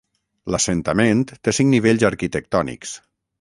L'assentament 0.53 1.21
té 1.33 1.53
cinc 1.59 1.71
nivells 1.75 2.07
arquitectònics. 2.13 2.97